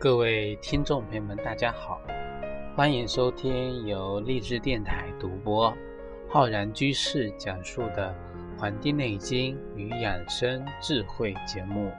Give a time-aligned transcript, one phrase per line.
[0.00, 2.00] 各位听众朋友们，大家好，
[2.74, 5.70] 欢迎收听由励志电台独播、
[6.26, 8.16] 浩然居士讲述的
[8.58, 11.92] 《黄帝内经与养生智慧》节目。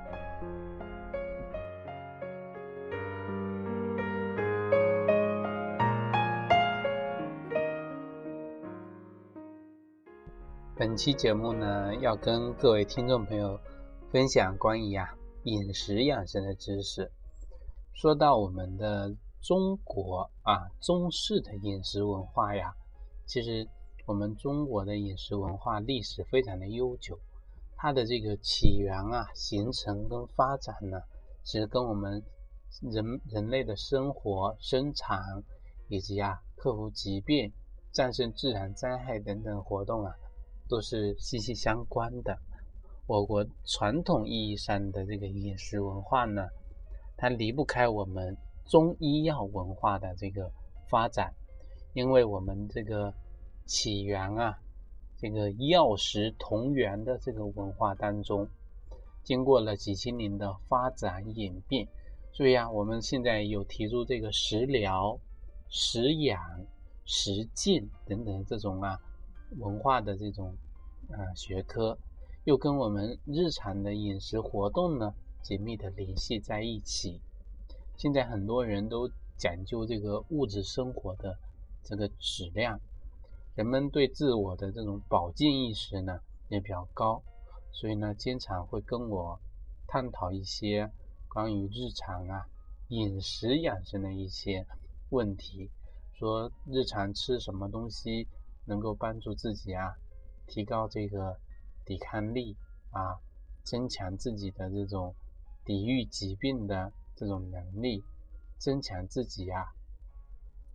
[10.75, 13.59] 本期节目呢，要跟各位听众朋友
[14.11, 15.07] 分享关于啊
[15.43, 17.11] 饮食养生的知识。
[17.93, 22.73] 说到我们的中国啊，中式的饮食文化呀，
[23.27, 23.67] 其实
[24.07, 27.19] 我们中国的饮食文化历史非常的悠久，
[27.75, 30.99] 它的这个起源啊、形成跟发展呢，
[31.43, 32.23] 其实跟我们
[32.81, 35.19] 人人类的生活、生产
[35.87, 37.51] 以及啊克服疾病、
[37.91, 40.15] 战胜自然灾害等等活动啊，
[40.67, 42.35] 都是息息相关的。
[43.05, 46.47] 我国传统意义上的这个饮食文化呢。
[47.21, 50.51] 它离不开我们中医药文化的这个
[50.89, 51.31] 发展，
[51.93, 53.13] 因为我们这个
[53.67, 54.57] 起源啊，
[55.19, 58.47] 这个药食同源的这个文化当中，
[59.21, 61.87] 经过了几千年的发展演变，
[62.31, 65.19] 所以啊，我们现在有提出这个食疗、
[65.69, 66.41] 食养、
[67.05, 68.99] 食进等等这种啊
[69.59, 70.55] 文化的这种
[71.11, 71.95] 啊学科，
[72.45, 75.13] 又跟我们日常的饮食活动呢。
[75.43, 77.19] 紧密的联系在一起。
[77.97, 81.37] 现在很多人都讲究这个物质生活的
[81.83, 82.79] 这个质量，
[83.55, 86.19] 人们对自我的这种保健意识呢
[86.49, 87.21] 也比较高，
[87.71, 89.39] 所以呢经常会跟我
[89.87, 90.91] 探讨一些
[91.27, 92.47] 关于日常啊
[92.89, 94.65] 饮食养生的一些
[95.09, 95.69] 问题，
[96.13, 98.27] 说日常吃什么东西
[98.65, 99.95] 能够帮助自己啊
[100.47, 101.37] 提高这个
[101.85, 102.55] 抵抗力
[102.91, 103.19] 啊，
[103.63, 105.13] 增强自己的这种。
[105.63, 108.03] 抵御疾病的这种能力，
[108.57, 109.63] 增强自己啊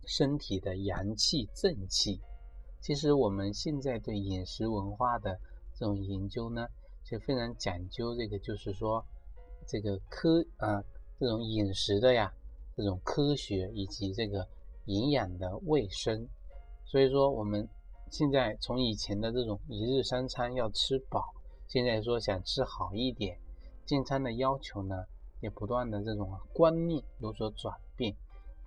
[0.05, 2.21] 身体的阳气正气。
[2.79, 5.37] 其实我们现在对饮食文化的
[5.75, 6.67] 这种研究呢，
[7.03, 9.05] 就非常讲究这个，就是说
[9.67, 10.81] 这个科啊
[11.19, 12.31] 这种饮食的呀
[12.75, 14.47] 这种科学以及这个
[14.85, 16.27] 营养的卫生。
[16.85, 17.67] 所以说我们
[18.09, 21.21] 现在从以前的这种一日三餐要吃饱，
[21.67, 23.37] 现在说想吃好一点。
[23.87, 25.05] 进餐的要求呢，
[25.39, 28.13] 也不断的这种观念有所转变，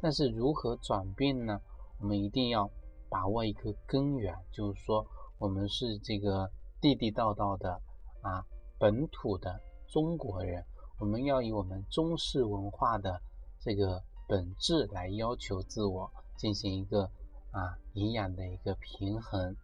[0.00, 1.60] 但是如何转变呢？
[1.98, 2.70] 我们一定要
[3.10, 6.50] 把握一个根源，就是说我们是这个
[6.80, 7.82] 地地道道的
[8.22, 8.42] 啊
[8.78, 10.64] 本土的中国人，
[10.98, 13.20] 我们要以我们中式文化的
[13.60, 17.02] 这个本质来要求自我，进行一个
[17.50, 19.54] 啊营养的一个平衡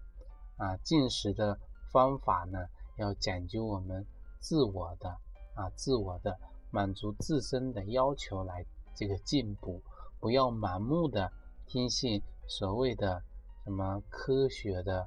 [0.58, 1.58] 啊进食的
[1.90, 2.58] 方法呢，
[2.98, 4.04] 要讲究我们
[4.38, 5.16] 自我的。
[5.56, 6.38] 啊，自我的
[6.70, 9.82] 满足自身的要求来这个进步，
[10.20, 11.32] 不要盲目的
[11.66, 13.20] 听信所谓的
[13.64, 15.00] 什么科学的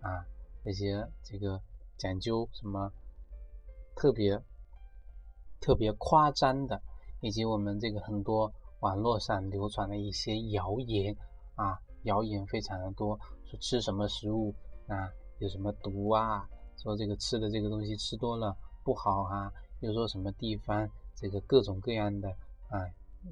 [0.00, 0.26] 啊
[0.64, 1.60] 那些这个
[1.96, 2.92] 讲究什么
[3.94, 4.38] 特别
[5.60, 6.82] 特别夸张的，
[7.20, 11.16] 以及我们这个很多网络上流传的一些谣言
[11.54, 14.52] 啊，谣言非常的多，说吃什么食物
[14.88, 15.08] 啊
[15.38, 19.52] 有什么毒啊，说这个吃的这个东西吃多了不好啊。
[19.82, 22.30] 比如说什么地方这个各种各样的
[22.68, 22.86] 啊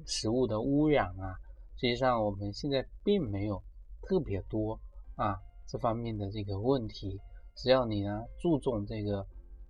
[0.05, 1.39] 食物的污染啊，
[1.77, 3.63] 实际上我们现在并没有
[4.01, 4.77] 特别多
[5.15, 7.17] 啊这方面的这个问题。
[7.55, 9.25] 只要你呢注重这个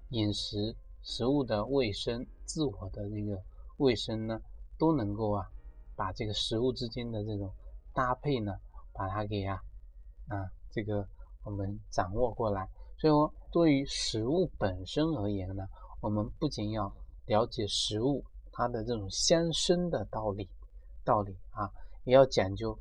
[0.09, 3.40] 饮食食物的卫生，自我的这个
[3.78, 4.41] 卫生呢，
[4.80, 5.47] 都能够啊
[5.96, 7.47] 把这个食物之间的这种
[7.94, 8.58] 搭配呢，
[8.91, 9.62] 把它给啊
[10.30, 11.08] 啊这个
[11.44, 12.67] 我们掌握过来。
[12.97, 15.64] 所以说，对于食物本身而言呢。
[16.02, 16.92] 我们不仅要
[17.28, 20.50] 了解食物它的这种相生的道理，
[21.06, 21.70] 道理啊，
[22.06, 22.78] 也要讲究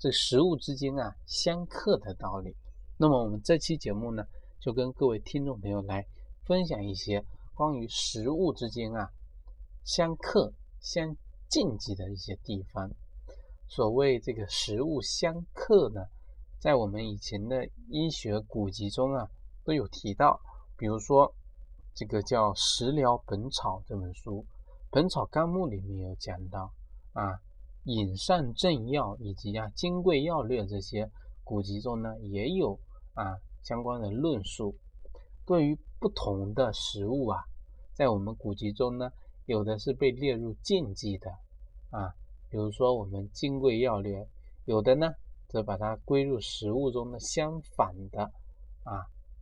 [0.00, 2.56] 这食物之间啊相克的道理。
[2.98, 4.24] 那么我们这期节目呢，
[4.58, 6.04] 就跟各位听众朋友来
[6.44, 7.24] 分享一些
[7.54, 9.08] 关于食物之间啊
[9.84, 11.16] 相克、相
[11.48, 12.90] 禁忌的一些地方。
[13.68, 16.00] 所谓这个食物相克呢，
[16.58, 19.30] 在我们以前的医学古籍中啊
[19.62, 20.40] 都有提到，
[20.76, 21.32] 比如说。
[21.96, 24.42] 这个叫《食疗本草》这本书，
[24.90, 26.70] 《本草纲目》里面有讲到
[27.14, 27.40] 啊，
[27.84, 31.10] 饮膳正要以及啊《金匮要略》这些
[31.42, 32.78] 古籍中呢，也有
[33.14, 34.76] 啊相关的论述。
[35.46, 37.42] 对于不同的食物啊，
[37.94, 39.10] 在我们古籍中呢，
[39.46, 41.30] 有的是被列入禁忌的
[41.88, 42.12] 啊，
[42.50, 44.18] 比如说我们《金匮要略》，
[44.66, 45.10] 有的呢
[45.48, 48.24] 则把它归入食物中的相反的
[48.84, 49.00] 啊，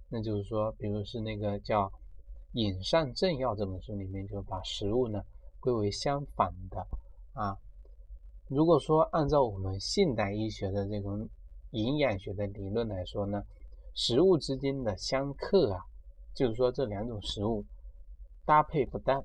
[0.08, 1.88] 那就是说，比如是那个叫。
[2.54, 5.20] 《饮膳正要》这本书里面就把食物呢
[5.58, 6.86] 归为相反的
[7.32, 7.58] 啊。
[8.46, 11.28] 如果说按照我们现代医学的这种
[11.72, 13.42] 营养学的理论来说呢，
[13.94, 15.84] 食物之间的相克啊，
[16.32, 17.64] 就是说这两种食物
[18.44, 19.24] 搭配不当，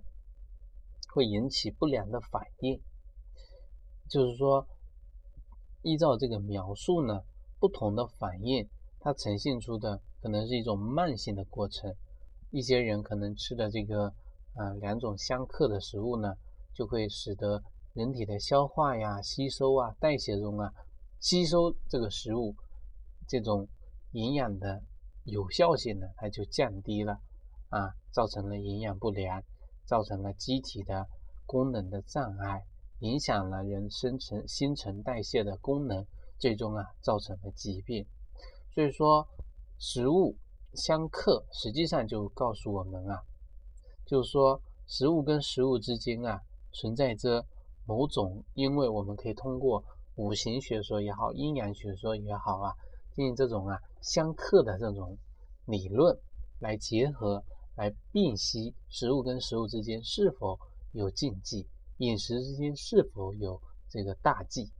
[1.14, 2.82] 会引起不良的反应。
[4.08, 4.66] 就是说，
[5.84, 7.22] 依照这个描述呢，
[7.60, 8.68] 不同的反应，
[9.00, 11.94] 它呈现出的可能是一种慢性的过程。
[12.52, 14.14] 一些人可能吃的这个
[14.56, 16.36] 啊两种相克的食物呢，
[16.74, 17.64] 就会使得
[17.94, 20.74] 人体的消化呀、吸收啊、代谢中啊，
[21.20, 22.56] 吸收这个食物
[23.28, 23.68] 这种
[24.12, 24.82] 营养的
[25.24, 27.20] 有效性呢，它就降低了
[27.70, 29.44] 啊，造成了营养不良，
[29.86, 31.08] 造成了机体的
[31.46, 32.64] 功能的障碍。
[33.02, 36.06] 影响了人生成新陈代谢的功能，
[36.38, 38.06] 最终啊造成了疾病。
[38.74, 39.26] 所以说，
[39.78, 40.36] 食物
[40.74, 43.22] 相克，实际上就告诉我们啊，
[44.06, 47.46] 就是说食物跟食物之间啊存在着
[47.86, 49.84] 某种，因为我们可以通过
[50.16, 52.74] 五行学说也好，阴阳学说也好啊，
[53.16, 55.18] 进行这种啊相克的这种
[55.66, 56.18] 理论
[56.60, 57.44] 来结合，
[57.76, 60.60] 来辨析食物跟食物之间是否
[60.92, 61.68] 有禁忌。
[61.98, 64.72] 饮食之间是否有这个大忌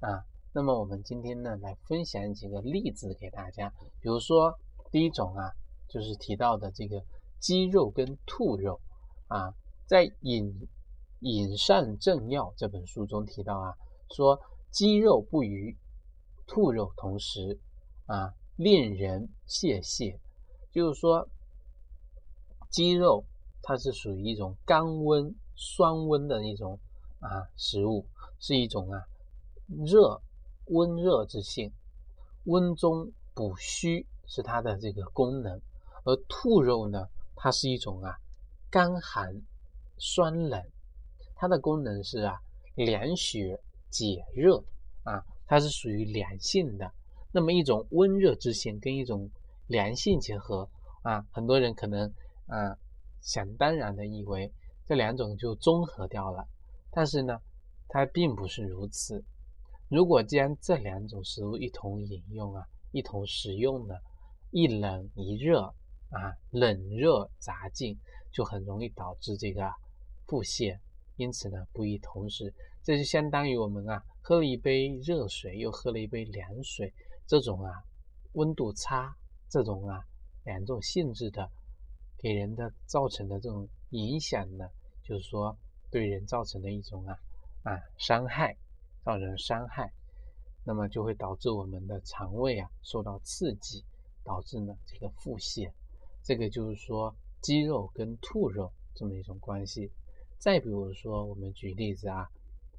[0.00, 0.22] 啊？
[0.52, 3.72] 那么我们今天呢，来分享几个例子给大家。
[4.00, 4.54] 比如说，
[4.96, 5.52] 第一种啊，
[5.90, 7.04] 就是提到的这个
[7.38, 8.80] 鸡肉跟兔肉
[9.28, 9.52] 啊，
[9.84, 10.66] 在《饮
[11.20, 13.76] 饮膳正要》这本书中提到啊，
[14.14, 14.40] 说
[14.70, 15.76] 鸡肉不与
[16.46, 17.60] 兔肉同食
[18.06, 20.18] 啊，令人泄泻。
[20.72, 21.28] 就是说，
[22.70, 23.22] 鸡肉
[23.60, 25.34] 它是属于一种甘温。
[25.58, 26.78] 酸温的一种
[27.20, 28.06] 啊食物，
[28.38, 29.04] 是一种啊
[29.66, 30.22] 热
[30.68, 31.70] 温热之性，
[32.44, 35.60] 温中补虚是它的这个功能。
[36.04, 38.14] 而兔肉呢，它是一种啊
[38.70, 39.34] 干寒
[39.98, 40.62] 酸冷，
[41.34, 42.38] 它的功能是啊
[42.74, 44.62] 凉血解热
[45.04, 46.90] 啊，它是属于凉性的。
[47.32, 49.30] 那么一种温热之性跟一种
[49.66, 50.68] 凉性结合
[51.02, 52.12] 啊，很多人可能
[52.46, 52.76] 啊
[53.20, 54.52] 想当然的以为。
[54.88, 56.46] 这两种就综合掉了，
[56.92, 57.40] 但是呢，
[57.88, 59.24] 它并不是如此。
[59.88, 63.96] 如果将这两种食物一同饮用啊，一同食用呢，
[64.50, 65.62] 一冷一热
[66.10, 67.98] 啊，冷热杂进，
[68.32, 69.70] 就很容易导致这个
[70.26, 70.78] 腹泻。
[71.16, 72.52] 因此呢，不宜同时。
[72.82, 76.92] 这就相当于我们啊，喝了一杯热水，又喝了一杯凉水，
[77.26, 77.72] 这种啊，
[78.32, 79.16] 温度差，
[79.48, 80.04] 这种啊，
[80.44, 81.50] 两种性质的，
[82.18, 83.68] 给人的造成的这种。
[83.90, 84.68] 影响呢，
[85.04, 85.56] 就是说
[85.92, 87.16] 对人造成的一种啊
[87.62, 88.56] 啊伤害，
[89.04, 89.92] 造成伤害，
[90.64, 93.84] 那么就会导致我们的肠胃啊受到刺激，
[94.26, 95.72] 导致呢这个腹泻。
[96.22, 99.90] 这个就是说鸡肉跟兔肉这么一种关系。
[100.38, 102.28] 再比如说，我们举例子啊，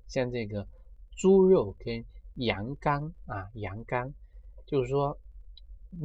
[0.08, 0.68] 像这个
[1.16, 2.06] 猪肉跟
[2.36, 4.14] 羊肝啊，羊肝
[4.68, 5.18] 就是说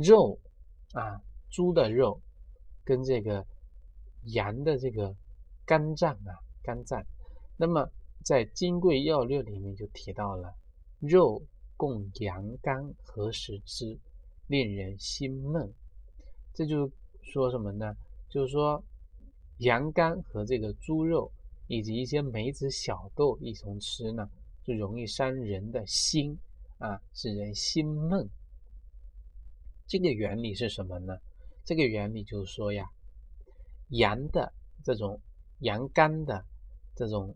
[0.02, 0.38] 肉
[0.92, 2.22] 啊，猪的肉
[2.84, 3.44] 跟这个。
[4.26, 5.16] 羊的这个
[5.66, 7.04] 肝脏啊，肝脏，
[7.56, 7.90] 那么
[8.24, 10.54] 在《金匮要略》里面就提到了，
[11.00, 11.42] 肉
[11.76, 13.98] 共羊肝何食之，
[14.52, 15.72] 令人心闷。
[16.52, 16.90] 这就
[17.22, 17.96] 说什么呢？
[18.28, 18.84] 就是说
[19.60, 21.32] 羊肝和这个猪肉
[21.68, 24.28] 以及一些梅子、小豆一同吃呢，
[24.62, 26.38] 就容易伤人的心
[26.76, 28.28] 啊，使人心闷。
[29.86, 31.16] 这个原理是什么呢？
[31.64, 32.86] 这个原理就是说呀。
[33.88, 35.20] 羊的这种
[35.60, 36.44] 羊肝的
[36.94, 37.34] 这种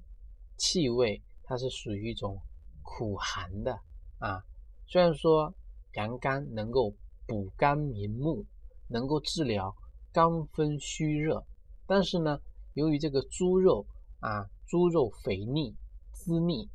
[0.57, 2.39] 气味，它是属于一种
[2.83, 3.79] 苦寒的
[4.19, 4.43] 啊。
[4.87, 5.55] 虽然说
[5.95, 6.95] 羊肝能够
[7.27, 8.45] 补肝明目，
[8.89, 9.75] 能够治疗
[10.13, 11.45] 肝风虚热，
[11.87, 12.41] 但是呢，
[12.75, 13.85] 由于这个猪肉
[14.21, 15.75] 啊，猪肉肥腻
[16.13, 16.69] 滋腻，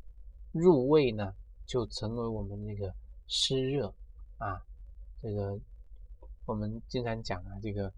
[0.52, 1.34] 入味呢
[1.66, 2.94] 就成为我们这个
[3.26, 3.92] 湿热
[4.38, 4.60] 啊。
[5.20, 5.58] 这个
[6.46, 7.92] 我们经常讲啊，这个。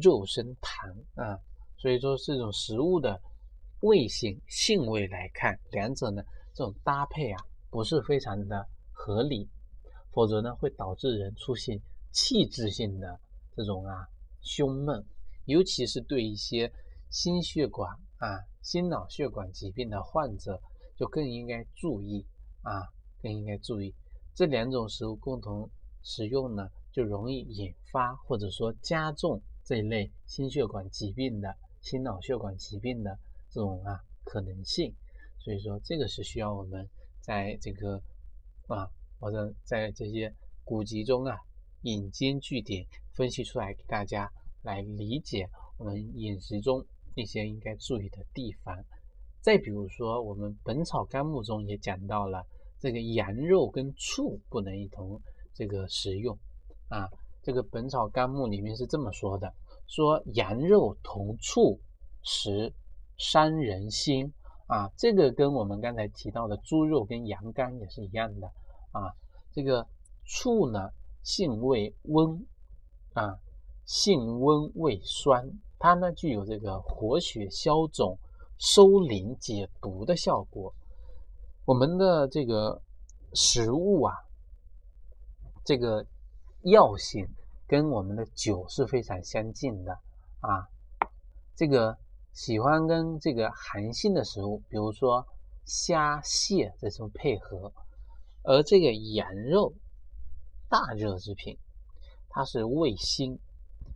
[0.00, 1.36] 肉生痰啊，
[1.76, 3.20] 所以说这种食物的
[3.80, 6.22] 味性性味来看，两者呢
[6.54, 9.48] 这种搭配啊不是非常的合理，
[10.12, 11.76] 否则呢会导致人出现
[12.12, 13.20] 气质性的
[13.56, 14.08] 这种啊
[14.40, 15.04] 胸闷，
[15.44, 16.72] 尤其是对一些
[17.10, 20.60] 心血管啊心脑血管疾病的患者，
[20.96, 22.26] 就更应该注意
[22.62, 22.88] 啊
[23.22, 23.94] 更应该注意
[24.34, 25.70] 这两种食物共同
[26.02, 29.42] 食用呢，就容易引发或者说加重。
[29.62, 33.16] 这一类心血管疾病的、心脑血管疾病的
[33.50, 34.92] 这种啊可能性，
[35.38, 36.88] 所以说这个是需要我们
[37.20, 38.02] 在这个
[38.66, 38.90] 啊
[39.20, 41.38] 或者在这些古籍中啊
[41.82, 44.30] 引经据典分析出来给大家
[44.62, 46.84] 来理解我们饮食中
[47.14, 48.76] 一些应该注意的地方。
[49.40, 52.44] 再比如说，我们《本草纲目》中也讲到了，
[52.78, 55.18] 这个羊肉跟醋不能一同
[55.54, 56.38] 这个食用
[56.88, 57.08] 啊。
[57.42, 59.50] 这个《本草纲目》里面是这么说的：
[59.86, 61.80] 说羊肉同醋
[62.22, 62.70] 食
[63.16, 64.30] 伤人心
[64.66, 64.90] 啊。
[64.98, 68.46] 这个跟我们刚才提到的猪肉跟羊肝也是一样的
[68.92, 69.08] 啊。
[69.52, 69.88] 这个
[70.26, 70.90] 醋呢，
[71.22, 72.46] 性味温
[73.14, 73.38] 啊，
[73.84, 78.18] 性温味酸，它呢具有这个活血消肿。
[78.62, 80.74] 收敛解毒的效果，
[81.64, 82.82] 我们的这个
[83.32, 84.14] 食物啊，
[85.64, 86.04] 这个
[86.64, 87.26] 药性
[87.66, 89.92] 跟我们的酒是非常相近的
[90.40, 90.68] 啊。
[91.56, 91.96] 这个
[92.34, 95.26] 喜欢跟这个寒性的食物，比如说
[95.64, 97.72] 虾蟹这种配合，
[98.42, 99.72] 而这个羊肉
[100.70, 101.58] 大热之品，
[102.28, 103.36] 它是味辛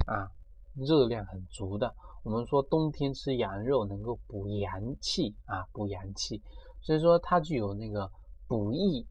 [0.07, 0.28] 啊，
[0.75, 1.95] 热量很足的。
[2.25, 6.43] 我们说冬天吃羊肉能够补阳气啊，补阳气，
[6.83, 8.11] 所以说它具有那个
[8.49, 9.07] 补益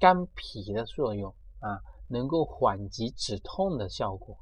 [0.00, 4.36] 肝脾的作用啊，能够缓急止痛的效果。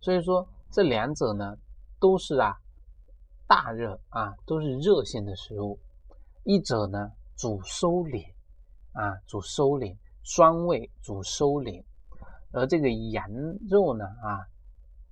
[0.00, 1.56] 所以说这两者呢
[1.98, 2.56] 都是啊
[3.48, 5.78] 大热啊，都是热性的食物。
[6.44, 8.24] 一者呢主收敛
[8.92, 11.82] 啊，主收敛酸味，主收敛，
[12.52, 13.28] 而这个羊
[13.68, 14.46] 肉呢啊，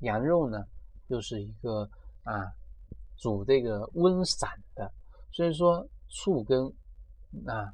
[0.00, 0.64] 羊肉呢
[1.08, 1.88] 又是一个。
[2.26, 2.50] 啊，
[3.18, 4.90] 主这个温散的，
[5.30, 6.64] 所以说醋跟
[7.46, 7.70] 啊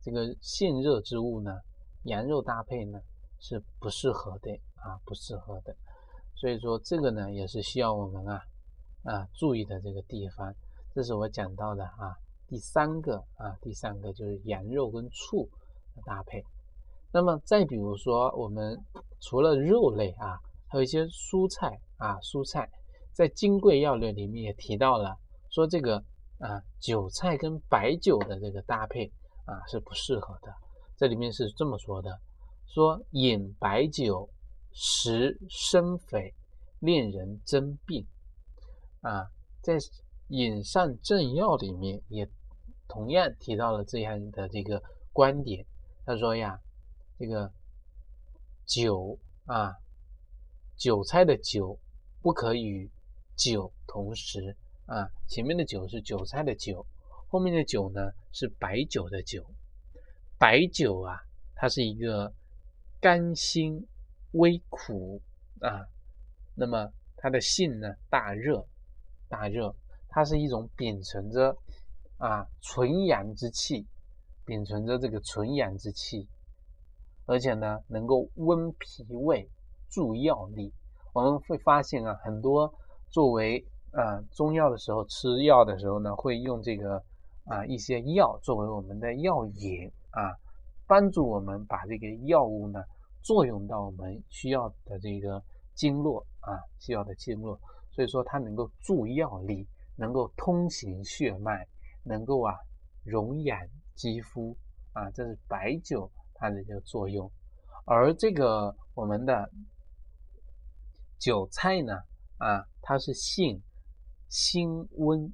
[0.00, 1.60] 这个性热之物呢，
[2.04, 2.98] 羊肉搭配呢
[3.38, 5.76] 是不适合的啊，不适合的。
[6.34, 8.42] 所以说这个呢也是需要我们啊
[9.02, 10.50] 啊注意的这个地方。
[10.94, 12.16] 这是我讲到的啊
[12.48, 15.46] 第三个啊第三个就是羊肉跟醋
[15.94, 16.42] 的搭配。
[17.12, 18.78] 那么再比如说我们
[19.20, 20.38] 除了肉类啊，
[20.68, 22.70] 还有一些蔬菜啊蔬菜。
[23.12, 25.18] 在《金匮要略》里面也提到了，
[25.50, 25.96] 说这个
[26.38, 29.12] 啊韭菜跟白酒的这个搭配
[29.44, 30.54] 啊是不适合的。
[30.96, 32.18] 这里面是这么说的：
[32.66, 34.30] 说饮白酒
[34.72, 36.32] 食生肥，
[36.78, 38.06] 令人增病。
[39.00, 39.26] 啊，
[39.60, 39.74] 在
[40.28, 42.26] 《饮膳正要》里面也
[42.88, 44.80] 同样提到了这样的这个
[45.12, 45.66] 观点。
[46.06, 46.58] 他说呀，
[47.20, 47.52] 这个
[48.64, 49.76] 酒啊，
[50.74, 51.78] 韭菜的韭
[52.22, 52.90] 不可与。
[53.36, 56.86] 酒同时啊，前面的酒是韭菜的韭，
[57.28, 59.42] 后面的酒呢是白酒的酒。
[60.38, 61.18] 白酒啊，
[61.54, 62.30] 它是一个
[63.00, 63.86] 甘辛
[64.32, 65.22] 微苦
[65.60, 65.88] 啊，
[66.54, 68.66] 那么它的性呢大热，
[69.26, 69.74] 大热，
[70.10, 71.56] 它是一种秉承着
[72.18, 73.86] 啊纯阳之气，
[74.44, 76.28] 秉承着这个纯阳之气，
[77.30, 79.48] 而且呢能够温脾胃、
[79.88, 80.72] 助药力。
[81.12, 82.74] 我们会发现啊，很多。
[83.08, 87.02] 作为啊中药的时候，吃药的时候呢，会用这个
[87.44, 90.34] 啊一些药作为我们的药引啊，
[90.86, 92.80] 帮助我们把这个药物呢
[93.22, 95.42] 作用到我们需要的这个
[95.74, 97.58] 经络啊需要的经络，
[97.90, 101.66] 所以说它能够助药力，能够通行血脉，
[102.04, 102.54] 能够啊
[103.04, 103.58] 溶养
[103.96, 104.56] 肌肤
[104.92, 106.08] 啊，这是白酒
[106.40, 107.30] 它的这个作用，
[107.84, 109.48] 而这个我们的
[111.18, 111.92] 韭菜呢。
[112.38, 113.62] 啊，它是性
[114.30, 115.30] 辛温，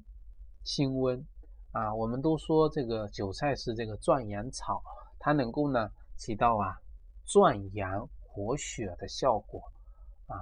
[0.65, 1.25] 辛温
[1.71, 1.95] 啊。
[1.95, 4.83] 我们都说这个韭菜是这个壮阳草，
[5.17, 6.75] 它能够呢起到啊
[7.23, 9.61] 壮阳活血的效果
[10.25, 10.35] 啊。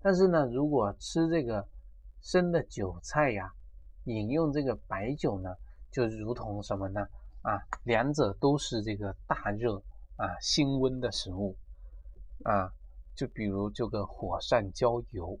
[0.00, 1.66] 但是呢，如果吃这个
[2.20, 3.52] 生的韭菜呀，
[4.04, 5.52] 饮用这个白酒呢，
[5.90, 7.00] 就如同什么呢？
[7.40, 9.82] 啊，两者都是这个大热
[10.22, 11.56] 啊辛温的食物
[12.44, 12.72] 啊。
[13.14, 15.38] 就比如这个火上浇油。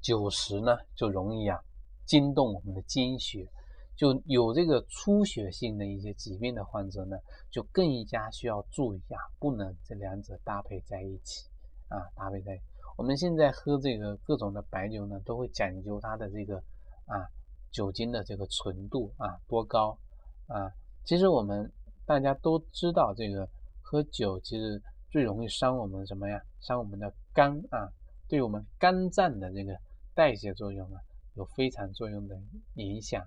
[0.00, 1.62] 酒食呢，就容易啊
[2.06, 3.46] 惊动我们的精血，
[3.94, 7.18] 就有这个出血性的一些疾病的患者呢，
[7.50, 11.44] 就更加需要注意啊，不能这两者搭配在一起
[11.88, 12.58] 啊，搭配在。
[12.96, 16.56] 我们现在喝这个各种的白酒呢，都会讲究它的这个
[17.04, 17.28] 啊
[17.70, 19.98] 酒精的这个纯度啊多高
[20.46, 20.72] 啊。
[21.04, 21.70] 其实我们
[22.10, 23.48] 大家都知道，这个
[23.80, 26.42] 喝酒其实最容易伤我们什么呀？
[26.58, 27.88] 伤我们的肝啊，
[28.26, 29.78] 对我们肝脏的这个。
[30.12, 31.00] 代谢作用啊，
[31.34, 32.36] 有非常作用的
[32.74, 33.24] 影响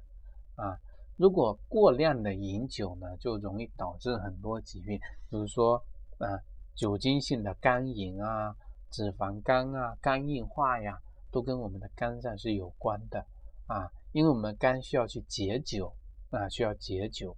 [0.56, 0.78] 啊。
[1.16, 5.00] 如果过量的饮酒呢，就容易导致很多疾病，
[5.30, 5.82] 比如说
[6.18, 6.28] 啊，
[6.76, 8.54] 酒精性的肝炎啊、
[8.92, 11.00] 脂肪肝啊、肝硬化呀，
[11.32, 13.26] 都跟我们的肝脏是有关的
[13.66, 13.90] 啊。
[14.12, 15.92] 因为我们肝需要去解酒
[16.32, 17.34] 啊，需要解酒。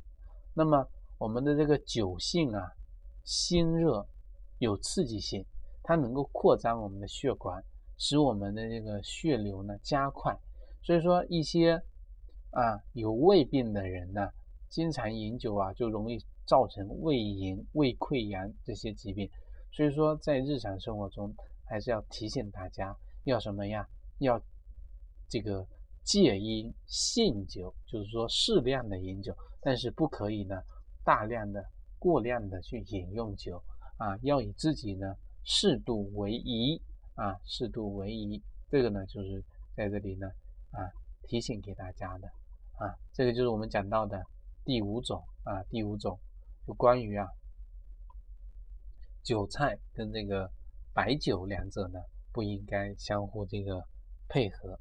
[0.55, 0.85] 那么
[1.17, 2.71] 我们的这个酒性啊，
[3.23, 4.07] 辛热，
[4.59, 5.45] 有刺激性，
[5.83, 7.63] 它能够扩张我们的血管。
[7.97, 10.37] 使我们的这个血流呢加快，
[10.83, 11.81] 所以说一些
[12.51, 14.29] 啊有胃病的人呢，
[14.67, 19.29] 经常饮酒啊，就容易造成胃炎、胃溃疡这些疾病。
[19.71, 22.93] 所以说，在日常生活中，还是要提醒大家
[23.23, 23.87] 要什么呀？
[24.17, 24.41] 要
[25.29, 25.65] 这个
[26.03, 30.61] 戒烟、限酒，就是说适量的饮酒，但是不可以呢
[31.05, 31.63] 大量的、
[31.97, 33.63] 过量的去饮用酒
[33.97, 36.81] 啊，要以自己呢适度为宜
[37.13, 38.43] 啊，适度为宜。
[38.69, 39.41] 这个呢，就是
[39.75, 40.27] 在这里呢
[40.71, 40.81] 啊
[41.23, 42.27] 提醒给大家的
[42.77, 44.21] 啊，这个就是我们讲到的
[44.65, 46.19] 第五种啊，第五种
[46.65, 47.27] 就关于啊
[49.23, 50.49] 韭菜跟这个
[50.93, 51.99] 白酒两者呢
[52.33, 53.81] 不应该相互这个
[54.27, 54.77] 配合。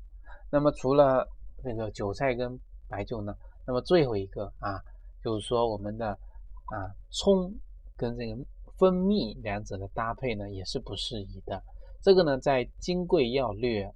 [0.51, 1.29] 那么除了
[1.63, 3.35] 这个韭菜跟白酒呢，
[3.67, 4.83] 那么最后一个啊，
[5.25, 7.51] 就是说我们的啊葱
[7.97, 8.37] 跟这个
[8.77, 11.63] 蜂蜜两者的搭配呢也是不适宜的。
[12.03, 13.87] 这个呢，在《金匮要略》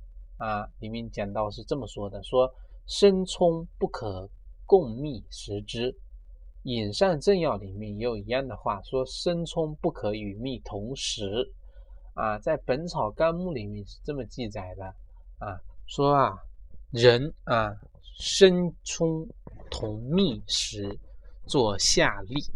[0.42, 2.50] 啊里面讲到是这么说的：说
[2.86, 4.28] 生葱不可
[4.64, 5.92] 共蜜食之。
[6.62, 11.52] 《饮膳正要》里面也有一样的话，说生葱不可与蜜同食。
[12.14, 14.84] 啊，在《本草纲目》里面是这么记载的
[15.38, 16.36] 啊，说啊，
[16.90, 17.72] 人啊，
[18.18, 19.24] 生葱
[19.70, 20.98] 同蜜食，
[21.48, 22.48] 做下痢。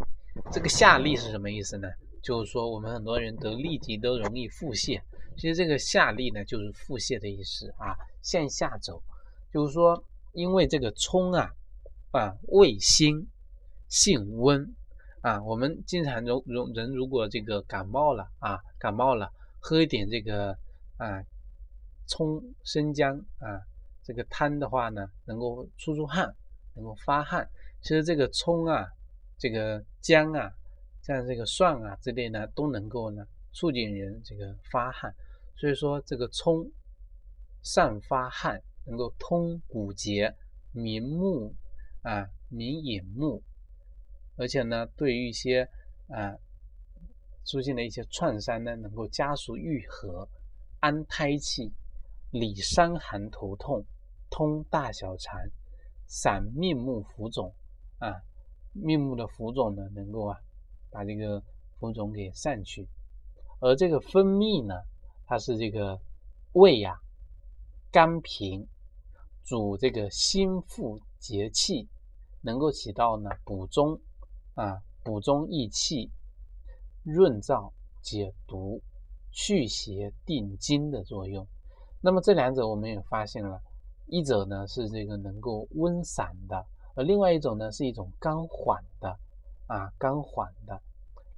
[0.52, 1.88] 这个下痢是什么意思呢？
[2.22, 5.02] 就是说我们很多人得痢疾都容易腹泻。
[5.36, 9.02] 其实这个下痢呢，就是腹泻的意思啊，向下走，
[9.52, 11.50] 就是说，因为这个葱啊，
[12.12, 13.26] 啊，味辛，
[13.88, 14.74] 性温
[15.22, 20.52] 啊，我们经常如如人如果这个感冒了啊，感冒了，喝一点这个
[20.98, 21.24] 啊，
[22.06, 23.58] 葱生姜啊，
[24.04, 26.32] 这个汤的话呢，能够出出汗，
[26.74, 27.48] 能够发汗。
[27.82, 28.86] 其实这个葱啊，
[29.38, 30.50] 这个姜啊，
[31.02, 33.26] 像这个蒜啊之类呢，都能够呢。
[33.54, 35.14] 促进人这个发汗，
[35.56, 36.66] 所以说这个葱
[37.62, 40.34] 散发汗，能够通骨节、
[40.72, 41.54] 明目
[42.00, 43.42] 啊、明眼目，
[44.36, 45.68] 而且呢，对于一些
[46.08, 46.34] 啊
[47.44, 50.26] 出现的一些创伤呢，能够加速愈合，
[50.80, 51.70] 安胎气，
[52.30, 53.84] 理伤寒头痛，
[54.30, 55.38] 通大小肠，
[56.06, 57.54] 散面目浮肿
[58.02, 58.20] 啊，
[58.72, 60.36] 面目的浮肿呢，能够啊
[60.90, 61.40] 把这个
[61.78, 62.88] 浮肿给散去。
[63.60, 64.74] 而这个蜂蜜呢，
[65.24, 66.00] 它是这个
[66.52, 66.98] 胃呀
[67.92, 68.66] 肝平，
[69.44, 71.88] 主这个心腹结气，
[72.40, 74.00] 能够起到呢补中
[74.54, 76.10] 啊补中益气、
[77.04, 77.70] 润燥
[78.02, 78.82] 解毒、
[79.30, 81.46] 祛邪定惊的作用。
[82.00, 83.62] 那么这两者我们也发现了，
[84.06, 89.08] 一者呢是这个能够温散的，而另外一种呢是一种肝缓的
[89.66, 90.80] 啊肝缓的，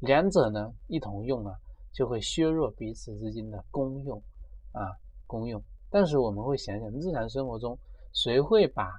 [0.01, 1.55] 两者呢一同用啊。
[1.97, 4.21] 就会削弱彼此之间的功用
[4.73, 4.83] 啊，
[5.29, 5.63] 功用。
[5.89, 7.79] 但是我们会想想，日常生活中
[8.13, 8.91] 谁会把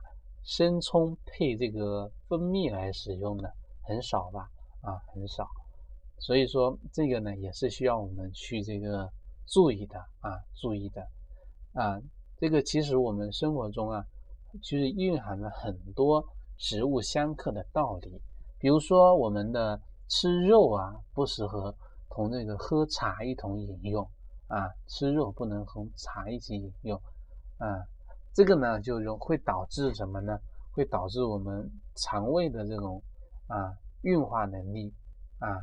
[0.45, 3.49] 生葱配这个蜂蜜来使用呢？
[3.81, 5.45] 很少吧，啊，很少。
[6.19, 9.11] 所以说这个呢，也是需要我们去这个
[9.45, 11.05] 注意的啊，注意的
[11.73, 11.99] 啊。
[12.37, 14.05] 这个其实我们生活中啊，
[14.63, 16.25] 其实蕴含了很多
[16.57, 18.21] 食物相克的道理。
[18.59, 21.75] 比如说我们的吃肉啊，不适合。
[22.07, 24.09] 同这个喝茶一同饮用
[24.47, 26.97] 啊，吃肉不能和茶一起饮用
[27.57, 27.83] 啊，
[28.33, 30.39] 这个呢就容会导致什么呢？
[30.71, 33.03] 会导致我们肠胃的这种
[33.47, 34.93] 啊运化能力
[35.39, 35.59] 啊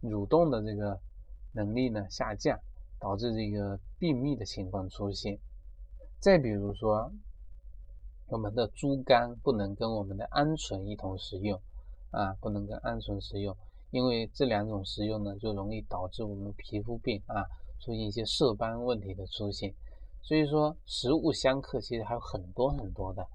[0.00, 0.98] 蠕动的这个
[1.52, 2.58] 能力呢下降，
[2.98, 5.38] 导致这个便秘的情况出现。
[6.18, 7.12] 再比如说，
[8.30, 11.60] 我们的猪肝不能跟我们的鹌鹑一同食用
[12.12, 13.54] 啊，不能跟鹌鹑食用。
[13.90, 17.42] 因为这两种食用呢，就容易导致我们皮肤病啊，
[17.80, 19.74] 出现一些色斑问题的出现。
[20.22, 23.26] 所以说，食物相克其实还有很多很多的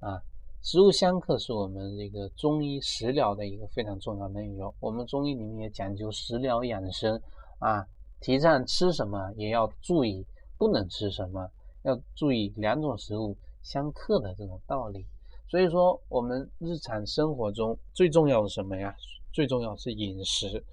[0.00, 0.20] 啊。
[0.60, 4.72] 食物相克是我们这个中医食疗的一个非常重要的内容。
[4.80, 7.18] 我们中医里面也讲究食疗养生
[7.58, 7.86] 啊，
[8.20, 10.26] 提倡吃什么也要注意
[10.58, 11.50] 不能吃什么，
[11.84, 15.06] 要注意两种食物相克的这种道理。
[15.48, 18.94] 所以说，我们日常生活中最重要的什么呀？
[19.32, 20.64] 最重要是饮食，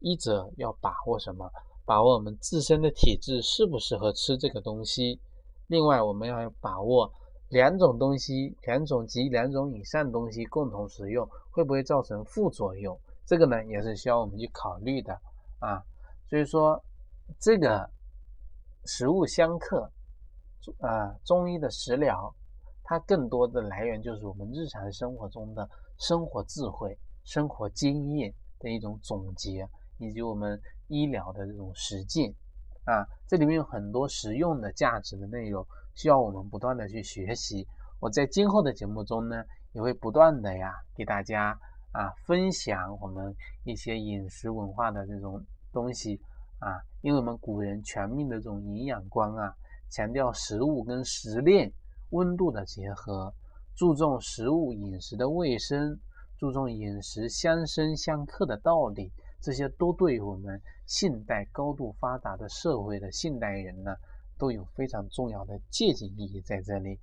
[0.00, 1.50] 一者要把握什么？
[1.84, 5.18] 把握我们自身的体质适不适合吃这个东西。
[5.68, 7.12] 另外，我们要把握
[7.48, 12.98] 两种东西、两种及两种以上东西共同食用会不会造成副作用？
[13.24, 15.18] 这个呢，也是需要我们去考虑的
[15.58, 15.82] 啊。
[16.28, 16.82] 所以说，
[17.40, 17.88] 这个
[18.84, 19.90] 食物相克，
[20.80, 22.34] 啊，中医的食疗，
[22.88, 26.98] 它更多的来源就是我们日常生活中的生活智慧。
[27.22, 32.32] 生活经验的一种总结，以及我们医疗的这种实践
[32.84, 35.62] 啊，这里面有很多实用的价值的内容，
[35.94, 37.68] 需要我们不断的去学习。
[38.00, 41.50] 我在今后的节目中呢，也会不断的呀给大家
[41.92, 46.18] 啊分享我们一些饮食文化的这种东西
[46.60, 49.54] 啊，因为我们古人全面的这种营养观啊，
[49.90, 51.70] 强调食物跟食练
[52.10, 53.34] 温度的结合，
[53.74, 55.98] 注重食物饮食的卫生，
[56.38, 63.94] 注重饮食相生相克的道理，这些都对我们现代高度发达的社会的现代人呢，
[64.38, 66.98] 都有非常重要的借鉴意义在这里，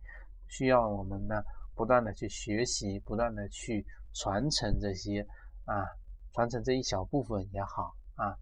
[0.48, 1.36] 需要我们呢
[1.76, 5.28] 不断的去学习，不断的去传承这些
[5.65, 5.86] 啊，
[6.34, 8.36] 传承这一小部分也好啊，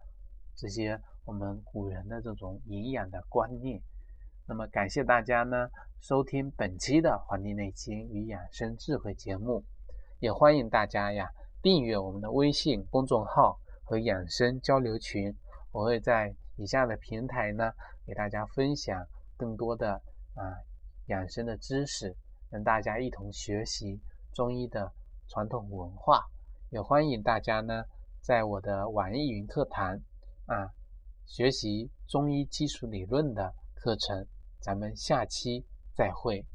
[0.56, 3.82] 这些我们古人的这种营养的观念。
[4.46, 5.70] 那么感谢大家呢
[6.02, 9.64] 收听本期的《黄帝内经与养生智慧》节目，
[10.20, 11.30] 也欢迎大家呀
[11.62, 15.34] 订阅我们的微信公众号和养生交流群。
[15.72, 17.72] 我会在以下的平台呢
[18.06, 19.94] 给大家分享更多的
[20.36, 20.44] 啊
[21.06, 22.14] 养生的知识，
[22.50, 24.02] 让大家一同学习
[24.34, 24.92] 中医的
[25.30, 26.22] 传统文化。
[26.70, 27.86] 也欢迎大家呢
[28.20, 29.98] 在我的网易云课堂
[30.48, 30.70] 啊
[31.26, 34.28] 学习中医基础理论的课程。
[34.64, 36.46] 咱们下期再会。